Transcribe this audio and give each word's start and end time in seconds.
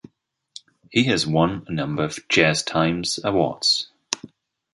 He 0.89 1.03
has 1.03 1.27
won 1.27 1.63
a 1.67 1.71
number 1.71 2.03
of 2.03 2.27
JazzTimes 2.27 3.23
Awards. 3.23 3.91